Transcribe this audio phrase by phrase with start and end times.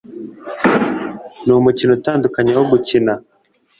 [1.45, 3.13] Numukino utandukanye wo gukina